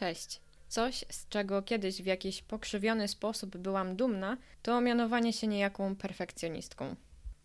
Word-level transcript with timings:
Cześć. 0.00 0.40
Coś, 0.68 1.04
z 1.10 1.28
czego 1.28 1.62
kiedyś 1.62 2.02
w 2.02 2.06
jakiś 2.06 2.42
pokrzywiony 2.42 3.08
sposób 3.08 3.56
byłam 3.56 3.96
dumna, 3.96 4.36
to 4.62 4.80
mianowanie 4.80 5.32
się 5.32 5.46
niejaką 5.46 5.96
perfekcjonistką. 5.96 6.96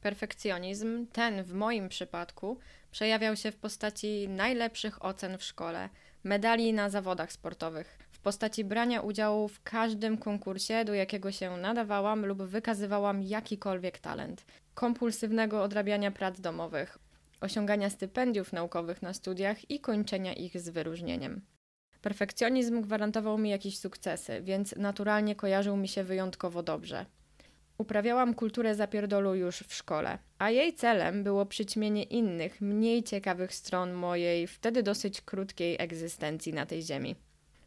Perfekcjonizm, 0.00 1.06
ten 1.06 1.42
w 1.42 1.52
moim 1.52 1.88
przypadku, 1.88 2.58
przejawiał 2.90 3.36
się 3.36 3.52
w 3.52 3.56
postaci 3.56 4.28
najlepszych 4.28 5.04
ocen 5.04 5.38
w 5.38 5.44
szkole, 5.44 5.88
medali 6.24 6.72
na 6.72 6.90
zawodach 6.90 7.32
sportowych, 7.32 7.98
w 8.10 8.18
postaci 8.18 8.64
brania 8.64 9.00
udziału 9.00 9.48
w 9.48 9.62
każdym 9.62 10.18
konkursie, 10.18 10.84
do 10.84 10.94
jakiego 10.94 11.32
się 11.32 11.56
nadawałam 11.56 12.26
lub 12.26 12.42
wykazywałam 12.42 13.22
jakikolwiek 13.22 13.98
talent, 13.98 14.44
kompulsywnego 14.74 15.62
odrabiania 15.62 16.10
prac 16.10 16.40
domowych, 16.40 16.98
osiągania 17.40 17.90
stypendiów 17.90 18.52
naukowych 18.52 19.02
na 19.02 19.12
studiach 19.12 19.70
i 19.70 19.80
kończenia 19.80 20.32
ich 20.32 20.60
z 20.60 20.68
wyróżnieniem. 20.68 21.40
Perfekcjonizm 22.02 22.80
gwarantował 22.80 23.38
mi 23.38 23.50
jakieś 23.50 23.78
sukcesy, 23.78 24.40
więc 24.42 24.76
naturalnie 24.76 25.36
kojarzył 25.36 25.76
mi 25.76 25.88
się 25.88 26.04
wyjątkowo 26.04 26.62
dobrze. 26.62 27.06
Uprawiałam 27.78 28.34
kulturę 28.34 28.74
zapierdolu 28.74 29.34
już 29.34 29.56
w 29.58 29.74
szkole, 29.74 30.18
a 30.38 30.50
jej 30.50 30.74
celem 30.74 31.24
było 31.24 31.46
przyćmienie 31.46 32.02
innych, 32.02 32.60
mniej 32.60 33.02
ciekawych 33.02 33.54
stron 33.54 33.92
mojej 33.92 34.46
wtedy 34.46 34.82
dosyć 34.82 35.20
krótkiej 35.20 35.76
egzystencji 35.78 36.52
na 36.52 36.66
tej 36.66 36.82
ziemi. 36.82 37.16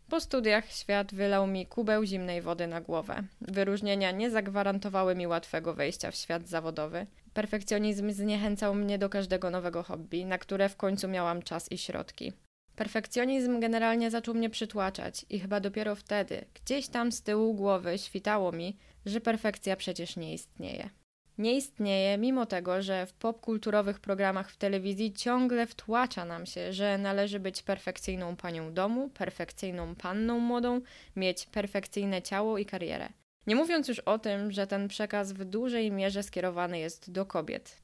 Po 0.09 0.19
studiach 0.19 0.71
świat 0.71 1.13
wylał 1.13 1.47
mi 1.47 1.65
kubeł 1.65 2.05
zimnej 2.05 2.41
wody 2.41 2.67
na 2.67 2.81
głowę. 2.81 3.23
Wyróżnienia 3.41 4.11
nie 4.11 4.29
zagwarantowały 4.29 5.15
mi 5.15 5.27
łatwego 5.27 5.73
wejścia 5.73 6.11
w 6.11 6.15
świat 6.15 6.47
zawodowy. 6.47 7.07
Perfekcjonizm 7.33 8.11
zniechęcał 8.11 8.75
mnie 8.75 8.97
do 8.97 9.09
każdego 9.09 9.49
nowego 9.49 9.83
hobby, 9.83 10.25
na 10.25 10.37
które 10.37 10.69
w 10.69 10.75
końcu 10.75 11.07
miałam 11.07 11.41
czas 11.41 11.71
i 11.71 11.77
środki. 11.77 12.33
Perfekcjonizm 12.75 13.59
generalnie 13.59 14.11
zaczął 14.11 14.35
mnie 14.35 14.49
przytłaczać 14.49 15.25
i 15.29 15.39
chyba 15.39 15.59
dopiero 15.59 15.95
wtedy, 15.95 16.45
gdzieś 16.53 16.87
tam 16.87 17.11
z 17.11 17.21
tyłu 17.21 17.53
głowy, 17.53 17.97
świtało 17.97 18.51
mi, 18.51 18.77
że 19.05 19.21
perfekcja 19.21 19.75
przecież 19.75 20.15
nie 20.15 20.33
istnieje. 20.33 20.89
Nie 21.37 21.57
istnieje, 21.57 22.17
mimo 22.17 22.45
tego, 22.45 22.81
że 22.81 23.05
w 23.05 23.13
popkulturowych 23.13 23.99
programach 23.99 24.51
w 24.51 24.57
telewizji 24.57 25.13
ciągle 25.13 25.67
wtłacza 25.67 26.25
nam 26.25 26.45
się, 26.45 26.73
że 26.73 26.97
należy 26.97 27.39
być 27.39 27.63
perfekcyjną 27.63 28.35
panią 28.35 28.73
domu, 28.73 29.09
perfekcyjną 29.09 29.95
panną 29.95 30.39
młodą, 30.39 30.81
mieć 31.15 31.45
perfekcyjne 31.45 32.21
ciało 32.21 32.57
i 32.57 32.65
karierę. 32.65 33.09
Nie 33.47 33.55
mówiąc 33.55 33.87
już 33.87 33.99
o 33.99 34.19
tym, 34.19 34.51
że 34.51 34.67
ten 34.67 34.87
przekaz 34.87 35.33
w 35.33 35.45
dużej 35.45 35.91
mierze 35.91 36.23
skierowany 36.23 36.79
jest 36.79 37.11
do 37.11 37.25
kobiet. 37.25 37.81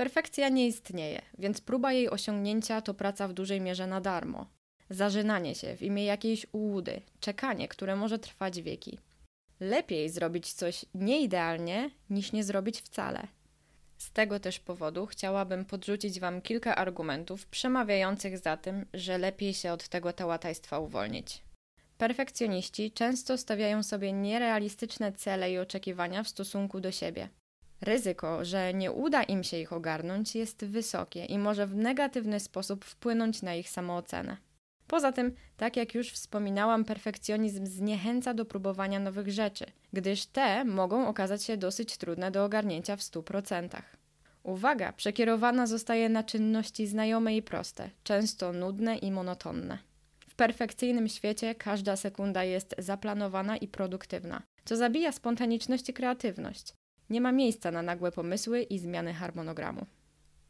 Perfekcja 0.00 0.48
nie 0.48 0.66
istnieje, 0.66 1.22
więc 1.38 1.60
próba 1.60 1.92
jej 1.92 2.10
osiągnięcia 2.10 2.80
to 2.80 2.94
praca 2.94 3.28
w 3.28 3.32
dużej 3.32 3.60
mierze 3.60 3.86
na 3.86 4.00
darmo. 4.00 4.46
Zażynanie 4.90 5.54
się 5.54 5.76
w 5.76 5.82
imię 5.82 6.04
jakiejś 6.04 6.46
ułudy, 6.52 7.00
czekanie, 7.20 7.68
które 7.68 7.96
może 7.96 8.18
trwać 8.18 8.62
wieki. 8.62 8.98
Lepiej 9.60 10.08
zrobić 10.08 10.52
coś 10.52 10.84
nieidealnie, 10.94 11.90
niż 12.10 12.32
nie 12.32 12.44
zrobić 12.44 12.80
wcale. 12.80 13.26
Z 13.98 14.12
tego 14.12 14.40
też 14.40 14.58
powodu 14.60 15.06
chciałabym 15.06 15.64
podrzucić 15.64 16.20
Wam 16.20 16.42
kilka 16.42 16.76
argumentów 16.76 17.46
przemawiających 17.46 18.38
za 18.38 18.56
tym, 18.56 18.86
że 18.94 19.18
lepiej 19.18 19.54
się 19.54 19.72
od 19.72 19.88
tego 19.88 20.12
tałatajstwa 20.12 20.78
uwolnić. 20.78 21.42
Perfekcjoniści 21.98 22.92
często 22.92 23.38
stawiają 23.38 23.82
sobie 23.82 24.12
nierealistyczne 24.12 25.12
cele 25.12 25.52
i 25.52 25.58
oczekiwania 25.58 26.22
w 26.22 26.28
stosunku 26.28 26.80
do 26.80 26.92
siebie. 26.92 27.28
Ryzyko, 27.80 28.44
że 28.44 28.74
nie 28.74 28.92
uda 28.92 29.22
im 29.22 29.44
się 29.44 29.58
ich 29.58 29.72
ogarnąć, 29.72 30.34
jest 30.34 30.64
wysokie 30.64 31.24
i 31.24 31.38
może 31.38 31.66
w 31.66 31.76
negatywny 31.76 32.40
sposób 32.40 32.84
wpłynąć 32.84 33.42
na 33.42 33.54
ich 33.54 33.70
samoocenę. 33.70 34.36
Poza 34.86 35.12
tym, 35.12 35.34
tak 35.56 35.76
jak 35.76 35.94
już 35.94 36.10
wspominałam, 36.10 36.84
perfekcjonizm 36.84 37.66
zniechęca 37.66 38.34
do 38.34 38.44
próbowania 38.44 39.00
nowych 39.00 39.30
rzeczy, 39.30 39.66
gdyż 39.92 40.26
te 40.26 40.64
mogą 40.64 41.08
okazać 41.08 41.42
się 41.42 41.56
dosyć 41.56 41.96
trudne 41.96 42.30
do 42.30 42.44
ogarnięcia 42.44 42.96
w 42.96 43.00
100%. 43.00 43.68
Uwaga 44.42 44.92
przekierowana 44.92 45.66
zostaje 45.66 46.08
na 46.08 46.22
czynności 46.22 46.86
znajome 46.86 47.36
i 47.36 47.42
proste, 47.42 47.90
często 48.04 48.52
nudne 48.52 48.96
i 48.96 49.12
monotonne. 49.12 49.78
W 50.28 50.34
perfekcyjnym 50.34 51.08
świecie 51.08 51.54
każda 51.54 51.96
sekunda 51.96 52.44
jest 52.44 52.74
zaplanowana 52.78 53.56
i 53.56 53.68
produktywna, 53.68 54.42
co 54.64 54.76
zabija 54.76 55.12
spontaniczność 55.12 55.88
i 55.88 55.92
kreatywność. 55.92 56.79
Nie 57.10 57.20
ma 57.20 57.32
miejsca 57.32 57.70
na 57.70 57.82
nagłe 57.82 58.12
pomysły 58.12 58.62
i 58.62 58.78
zmiany 58.78 59.14
harmonogramu. 59.14 59.86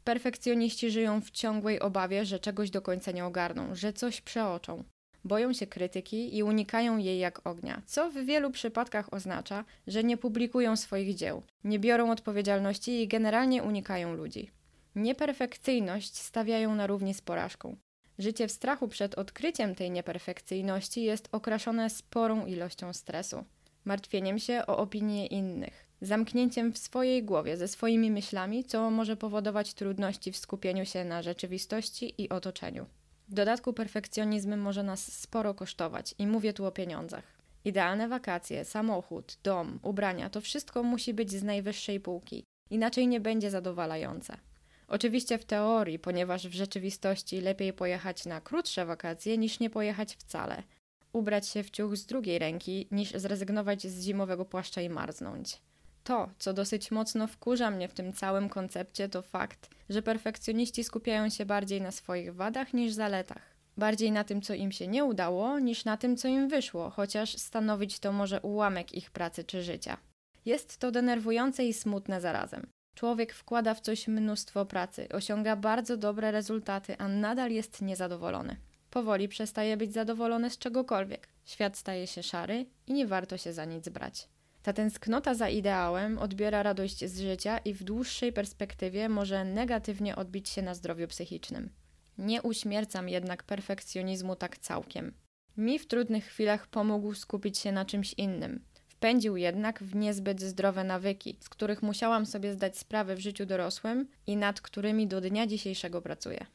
Perfekcjoniści 0.03 0.91
żyją 0.91 1.21
w 1.21 1.31
ciągłej 1.31 1.79
obawie, 1.79 2.25
że 2.25 2.39
czegoś 2.39 2.69
do 2.69 2.81
końca 2.81 3.11
nie 3.11 3.25
ogarną, 3.25 3.75
że 3.75 3.93
coś 3.93 4.21
przeoczą. 4.21 4.83
Boją 5.23 5.53
się 5.53 5.67
krytyki 5.67 6.37
i 6.37 6.43
unikają 6.43 6.97
jej 6.97 7.19
jak 7.19 7.47
ognia, 7.47 7.81
co 7.85 8.11
w 8.11 8.13
wielu 8.13 8.51
przypadkach 8.51 9.13
oznacza, 9.13 9.65
że 9.87 10.03
nie 10.03 10.17
publikują 10.17 10.75
swoich 10.75 11.15
dzieł, 11.15 11.43
nie 11.63 11.79
biorą 11.79 12.11
odpowiedzialności 12.11 13.01
i 13.01 13.07
generalnie 13.07 13.63
unikają 13.63 14.13
ludzi. 14.13 14.51
Nieperfekcyjność 14.95 16.17
stawiają 16.17 16.75
na 16.75 16.87
równi 16.87 17.13
z 17.13 17.21
porażką. 17.21 17.75
Życie 18.19 18.47
w 18.47 18.51
strachu 18.51 18.87
przed 18.87 19.15
odkryciem 19.15 19.75
tej 19.75 19.91
nieperfekcyjności 19.91 21.03
jest 21.03 21.29
okraszone 21.31 21.89
sporą 21.89 22.45
ilością 22.45 22.93
stresu, 22.93 23.45
martwieniem 23.85 24.39
się 24.39 24.63
o 24.67 24.77
opinię 24.77 25.27
innych, 25.27 25.90
zamknięciem 26.01 26.73
w 26.73 26.77
swojej 26.77 27.23
głowie, 27.23 27.57
ze 27.57 27.67
swoimi 27.67 28.11
myślami, 28.11 28.63
co 28.63 28.91
może 28.91 29.17
powodować 29.17 29.73
trudności 29.73 30.31
w 30.31 30.37
skupieniu 30.37 30.85
się 30.85 31.05
na 31.05 31.21
rzeczywistości 31.21 32.13
i 32.17 32.29
otoczeniu. 32.29 32.85
W 33.29 33.33
dodatku 33.33 33.73
perfekcjonizm 33.73 34.57
może 34.57 34.83
nas 34.83 35.13
sporo 35.13 35.53
kosztować 35.53 36.15
i 36.17 36.27
mówię 36.27 36.53
tu 36.53 36.65
o 36.65 36.71
pieniądzach. 36.71 37.23
Idealne 37.65 38.07
wakacje, 38.07 38.65
samochód, 38.65 39.37
dom, 39.43 39.79
ubrania 39.83 40.29
to 40.29 40.41
wszystko 40.41 40.83
musi 40.83 41.13
być 41.13 41.31
z 41.31 41.43
najwyższej 41.43 41.99
półki, 41.99 42.43
inaczej 42.69 43.07
nie 43.07 43.19
będzie 43.19 43.51
zadowalające. 43.51 44.37
Oczywiście 44.87 45.37
w 45.37 45.45
teorii, 45.45 45.99
ponieważ 45.99 46.47
w 46.47 46.53
rzeczywistości 46.53 47.41
lepiej 47.41 47.73
pojechać 47.73 48.25
na 48.25 48.41
krótsze 48.41 48.85
wakacje 48.85 49.37
niż 49.37 49.59
nie 49.59 49.69
pojechać 49.69 50.15
wcale. 50.15 50.63
Ubrać 51.13 51.47
się 51.47 51.63
w 51.63 51.71
ciuch 51.71 51.97
z 51.97 52.05
drugiej 52.05 52.39
ręki 52.39 52.87
niż 52.91 53.11
zrezygnować 53.11 53.87
z 53.87 54.03
zimowego 54.03 54.45
płaszcza 54.45 54.81
i 54.81 54.89
marznąć. 54.89 55.61
To, 56.03 56.29
co 56.39 56.53
dosyć 56.53 56.91
mocno 56.91 57.27
wkurza 57.27 57.71
mnie 57.71 57.87
w 57.87 57.93
tym 57.93 58.13
całym 58.13 58.49
koncepcie, 58.49 59.09
to 59.09 59.21
fakt, 59.21 59.69
że 59.89 60.01
perfekcjoniści 60.01 60.83
skupiają 60.83 61.29
się 61.29 61.45
bardziej 61.45 61.81
na 61.81 61.91
swoich 61.91 62.35
wadach 62.35 62.73
niż 62.73 62.93
zaletach. 62.93 63.55
Bardziej 63.77 64.11
na 64.11 64.23
tym, 64.23 64.41
co 64.41 64.53
im 64.53 64.71
się 64.71 64.87
nie 64.87 65.05
udało, 65.05 65.59
niż 65.59 65.85
na 65.85 65.97
tym, 65.97 66.17
co 66.17 66.27
im 66.27 66.49
wyszło, 66.49 66.89
chociaż 66.89 67.37
stanowić 67.37 67.99
to 67.99 68.11
może 68.11 68.41
ułamek 68.41 68.93
ich 68.93 69.11
pracy 69.11 69.43
czy 69.43 69.63
życia. 69.63 69.97
Jest 70.45 70.77
to 70.77 70.91
denerwujące 70.91 71.65
i 71.65 71.73
smutne 71.73 72.21
zarazem. 72.21 72.67
Człowiek 72.95 73.33
wkłada 73.33 73.73
w 73.73 73.81
coś 73.81 74.07
mnóstwo 74.07 74.65
pracy, 74.65 75.07
osiąga 75.09 75.55
bardzo 75.55 75.97
dobre 75.97 76.31
rezultaty, 76.31 76.97
a 76.97 77.07
nadal 77.07 77.51
jest 77.51 77.81
niezadowolony. 77.81 78.55
Powoli 78.89 79.27
przestaje 79.27 79.77
być 79.77 79.93
zadowolony 79.93 80.49
z 80.49 80.57
czegokolwiek. 80.57 81.27
Świat 81.45 81.77
staje 81.77 82.07
się 82.07 82.23
szary 82.23 82.65
i 82.87 82.93
nie 82.93 83.07
warto 83.07 83.37
się 83.37 83.53
za 83.53 83.65
nic 83.65 83.89
brać. 83.89 84.27
Ta 84.63 84.73
tęsknota 84.73 85.33
za 85.33 85.49
ideałem 85.49 86.17
odbiera 86.17 86.63
radość 86.63 87.05
z 87.05 87.19
życia 87.19 87.57
i 87.57 87.73
w 87.73 87.83
dłuższej 87.83 88.33
perspektywie 88.33 89.09
może 89.09 89.45
negatywnie 89.45 90.15
odbić 90.15 90.49
się 90.49 90.61
na 90.61 90.73
zdrowiu 90.73 91.07
psychicznym. 91.07 91.69
Nie 92.17 92.41
uśmiercam 92.41 93.09
jednak 93.09 93.43
perfekcjonizmu 93.43 94.35
tak 94.35 94.57
całkiem. 94.57 95.13
Mi 95.57 95.79
w 95.79 95.87
trudnych 95.87 96.25
chwilach 96.25 96.67
pomógł 96.67 97.13
skupić 97.13 97.57
się 97.57 97.71
na 97.71 97.85
czymś 97.85 98.13
innym. 98.13 98.63
Wpędził 98.87 99.37
jednak 99.37 99.83
w 99.83 99.95
niezbyt 99.95 100.41
zdrowe 100.41 100.83
nawyki, 100.83 101.37
z 101.39 101.49
których 101.49 101.83
musiałam 101.83 102.25
sobie 102.25 102.53
zdać 102.53 102.77
sprawę 102.77 103.15
w 103.15 103.19
życiu 103.19 103.45
dorosłym 103.45 104.07
i 104.27 104.37
nad 104.37 104.61
którymi 104.61 105.07
do 105.07 105.21
dnia 105.21 105.47
dzisiejszego 105.47 106.01
pracuję. 106.01 106.45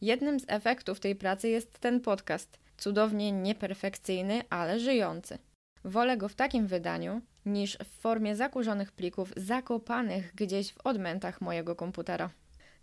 Jednym 0.00 0.40
z 0.40 0.44
efektów 0.48 1.00
tej 1.00 1.16
pracy 1.16 1.48
jest 1.48 1.78
ten 1.78 2.00
podcast, 2.00 2.58
cudownie 2.76 3.32
nieperfekcyjny, 3.32 4.42
ale 4.50 4.80
żyjący. 4.80 5.38
Wolę 5.84 6.16
go 6.16 6.28
w 6.28 6.34
takim 6.34 6.66
wydaniu, 6.66 7.20
niż 7.48 7.78
w 7.84 8.00
formie 8.00 8.36
zakurzonych 8.36 8.92
plików 8.92 9.32
zakopanych 9.36 10.34
gdzieś 10.34 10.72
w 10.72 10.86
odmętach 10.86 11.40
mojego 11.40 11.76
komputera. 11.76 12.30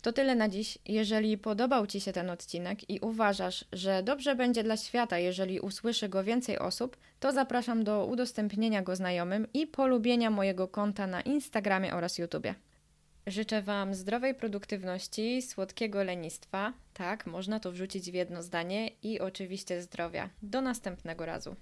To 0.02 0.12
tyle 0.12 0.34
na 0.34 0.48
dziś. 0.48 0.78
Jeżeli 0.86 1.38
podobał 1.38 1.86
Ci 1.86 2.00
się 2.00 2.12
ten 2.12 2.30
odcinek 2.30 2.90
i 2.90 3.00
uważasz, 3.00 3.64
że 3.72 4.02
dobrze 4.02 4.34
będzie 4.34 4.62
dla 4.62 4.76
świata, 4.76 5.18
jeżeli 5.18 5.60
usłyszy 5.60 6.08
go 6.08 6.24
więcej 6.24 6.58
osób, 6.58 6.96
to 7.20 7.32
zapraszam 7.32 7.84
do 7.84 8.06
udostępnienia 8.06 8.82
go 8.82 8.96
znajomym 8.96 9.46
i 9.54 9.66
polubienia 9.66 10.30
mojego 10.30 10.68
konta 10.68 11.06
na 11.06 11.20
Instagramie 11.20 11.94
oraz 11.94 12.18
YouTubie. 12.18 12.54
Życzę 13.26 13.62
Wam 13.62 13.94
zdrowej 13.94 14.34
produktywności, 14.34 15.42
słodkiego 15.42 16.04
lenistwa, 16.04 16.72
tak, 16.94 17.26
można 17.26 17.60
to 17.60 17.72
wrzucić 17.72 18.10
w 18.10 18.14
jedno 18.14 18.42
zdanie 18.42 18.90
i 19.02 19.20
oczywiście 19.20 19.82
zdrowia. 19.82 20.30
Do 20.42 20.60
następnego 20.60 21.26
razu. 21.26 21.56